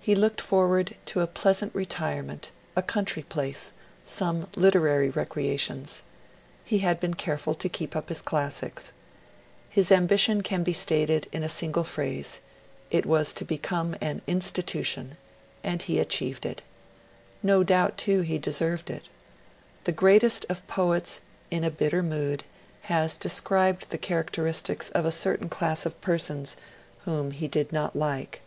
[0.00, 3.72] He looked forward to a pleasant retirement a country place
[4.04, 6.02] some literary recreations.
[6.64, 8.92] He had been careful to keep up his classics.
[9.68, 12.40] His ambition can be stated in a single phrase
[12.90, 15.16] it was to become an institution;
[15.62, 16.60] and he achieved it.
[17.40, 19.08] No doubt, too, he deserved it.
[19.84, 21.20] The greatest of poets,
[21.52, 22.42] in a bitter mood,
[22.90, 26.56] has described the characteristics of a certain class of persons,
[27.04, 28.42] whom he did not like.